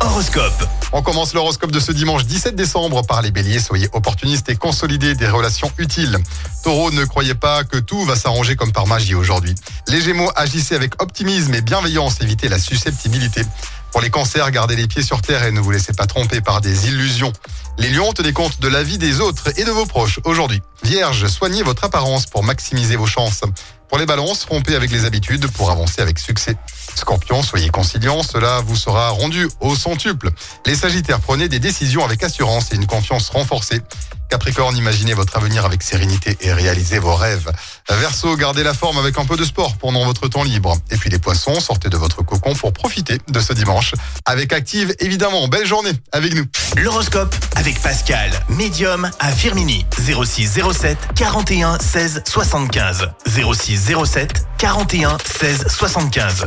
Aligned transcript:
l'horoscope. 0.00 0.68
On 0.92 1.02
commence 1.02 1.32
l'horoscope 1.34 1.70
de 1.70 1.80
ce 1.80 1.92
dimanche 1.92 2.24
17 2.26 2.54
décembre 2.54 3.04
par 3.06 3.22
les 3.22 3.30
béliers. 3.30 3.58
Soyez 3.58 3.88
opportunistes 3.92 4.48
et 4.48 4.56
consolidez 4.56 5.14
des 5.14 5.28
relations 5.28 5.72
utiles. 5.78 6.18
Taureau, 6.62 6.90
ne 6.90 7.04
croyez 7.04 7.34
pas 7.34 7.64
que 7.64 7.78
tout 7.78 8.04
va 8.04 8.16
s'arranger 8.16 8.56
comme 8.56 8.72
par 8.72 8.86
magie 8.86 9.14
aujourd'hui. 9.14 9.54
Les 9.88 10.00
gémeaux, 10.00 10.30
agissez 10.36 10.74
avec 10.74 11.00
optimisme 11.02 11.54
et 11.54 11.62
bienveillance. 11.62 12.20
Évitez 12.20 12.48
la 12.48 12.58
susceptibilité. 12.58 13.42
Pour 13.92 14.00
les 14.00 14.10
cancers, 14.10 14.50
gardez 14.50 14.76
les 14.76 14.86
pieds 14.86 15.02
sur 15.02 15.20
terre 15.20 15.44
et 15.44 15.52
ne 15.52 15.60
vous 15.60 15.70
laissez 15.70 15.92
pas 15.92 16.06
tromper 16.06 16.40
par 16.40 16.60
des 16.60 16.88
illusions. 16.88 17.32
Les 17.78 17.90
lions, 17.90 18.12
tenez 18.12 18.32
compte 18.32 18.60
de 18.60 18.68
la 18.68 18.82
vie 18.82 18.98
des 18.98 19.20
autres 19.20 19.58
et 19.58 19.64
de 19.64 19.70
vos 19.70 19.86
proches 19.86 20.20
aujourd'hui. 20.24 20.62
Vierge, 20.82 21.26
soignez 21.26 21.62
votre 21.62 21.84
apparence 21.84 22.26
pour 22.26 22.42
maximiser 22.42 22.96
vos 22.96 23.06
chances. 23.06 23.42
Pour 23.88 23.98
les 23.98 24.06
balances, 24.06 24.46
rompez 24.48 24.74
avec 24.74 24.90
les 24.90 25.04
habitudes 25.04 25.46
pour 25.52 25.70
avancer 25.70 26.00
avec 26.00 26.18
succès. 26.18 26.56
Scorpion, 26.94 27.42
soyez 27.42 27.68
conciliant, 27.70 28.22
cela 28.22 28.60
vous 28.60 28.76
sera 28.76 29.10
rendu 29.10 29.48
au 29.60 29.74
centuple. 29.74 30.30
Les 30.66 30.74
Sagittaires, 30.74 31.20
prenez 31.20 31.48
des 31.48 31.58
décisions 31.58 32.04
avec 32.04 32.22
assurance 32.22 32.72
et 32.72 32.76
une 32.76 32.86
confiance 32.86 33.30
renforcée. 33.30 33.80
Capricorne, 34.32 34.74
imaginez 34.78 35.12
votre 35.12 35.36
avenir 35.36 35.66
avec 35.66 35.82
sérénité 35.82 36.38
et 36.40 36.54
réalisez 36.54 36.98
vos 36.98 37.14
rêves. 37.14 37.52
Verseau, 37.90 38.34
gardez 38.34 38.62
la 38.62 38.72
forme 38.72 38.96
avec 38.96 39.18
un 39.18 39.26
peu 39.26 39.36
de 39.36 39.44
sport 39.44 39.76
pendant 39.76 40.06
votre 40.06 40.26
temps 40.26 40.42
libre. 40.42 40.74
Et 40.90 40.96
puis 40.96 41.10
les 41.10 41.18
poissons, 41.18 41.60
sortez 41.60 41.90
de 41.90 41.98
votre 41.98 42.22
cocon 42.22 42.54
pour 42.54 42.72
profiter 42.72 43.18
de 43.28 43.40
ce 43.40 43.52
dimanche. 43.52 43.92
Avec 44.24 44.54
Active, 44.54 44.94
évidemment, 45.00 45.48
belle 45.48 45.66
journée 45.66 45.92
avec 46.12 46.34
nous. 46.34 46.46
L'horoscope 46.78 47.34
avec 47.56 47.78
Pascal, 47.82 48.30
médium 48.48 49.10
à 49.20 49.32
Firmini. 49.32 49.84
06 49.98 50.58
07 50.72 50.96
41 51.14 51.78
16 51.78 52.22
75. 52.26 53.10
06 53.26 53.92
07 54.06 54.46
41 54.56 55.18
16 55.26 55.66
75. 55.68 56.46